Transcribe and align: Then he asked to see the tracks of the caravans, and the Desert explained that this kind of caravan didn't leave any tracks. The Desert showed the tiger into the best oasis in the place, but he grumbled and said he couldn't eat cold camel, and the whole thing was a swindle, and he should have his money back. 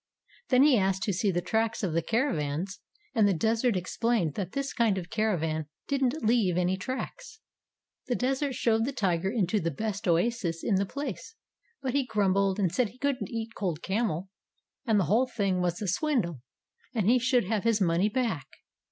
Then 0.49 0.63
he 0.63 0.79
asked 0.79 1.03
to 1.03 1.13
see 1.13 1.29
the 1.29 1.43
tracks 1.43 1.83
of 1.83 1.93
the 1.93 2.01
caravans, 2.01 2.79
and 3.13 3.27
the 3.27 3.35
Desert 3.35 3.75
explained 3.77 4.33
that 4.33 4.53
this 4.53 4.73
kind 4.73 4.97
of 4.97 5.11
caravan 5.11 5.67
didn't 5.87 6.23
leave 6.25 6.57
any 6.57 6.75
tracks. 6.75 7.39
The 8.07 8.15
Desert 8.15 8.55
showed 8.55 8.85
the 8.85 8.93
tiger 8.93 9.29
into 9.29 9.59
the 9.59 9.69
best 9.69 10.07
oasis 10.07 10.63
in 10.63 10.77
the 10.77 10.87
place, 10.87 11.35
but 11.83 11.93
he 11.93 12.03
grumbled 12.03 12.57
and 12.59 12.73
said 12.73 12.89
he 12.89 12.97
couldn't 12.97 13.29
eat 13.29 13.53
cold 13.55 13.83
camel, 13.83 14.31
and 14.87 14.99
the 14.99 15.03
whole 15.05 15.27
thing 15.27 15.61
was 15.61 15.79
a 15.83 15.87
swindle, 15.87 16.41
and 16.95 17.07
he 17.07 17.19
should 17.19 17.43
have 17.43 17.63
his 17.63 17.79
money 17.79 18.09
back. 18.09 18.47